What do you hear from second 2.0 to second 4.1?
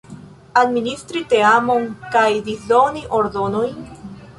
kaj disdoni ordonojn?